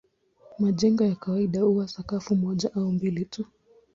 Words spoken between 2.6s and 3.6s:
au mbili tu.